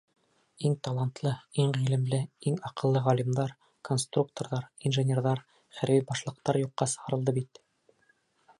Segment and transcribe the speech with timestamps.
[0.67, 2.19] Иң талантлы, иң ғилемле,
[2.51, 3.53] иң аҡыллы ғалимдар,
[3.91, 5.45] конструкторҙар, инженерҙар,
[5.81, 7.63] хәрби башлыҡтар юҡҡа сығарылды бит.